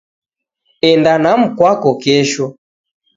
[0.89, 2.45] Enda na mkwako kesho